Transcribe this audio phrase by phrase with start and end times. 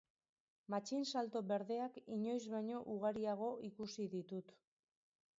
[0.73, 4.51] Matxinsalto berdeak inoiz baino ugariago ikusi ditut.